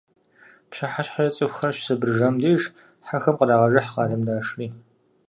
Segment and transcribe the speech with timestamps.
[0.69, 2.63] ПщыхьэщхьэкӀэ, цӀыхухэр щысэбырыжам деж,
[3.07, 4.67] хьэхэм кърагъэжыхь къалэм дашри.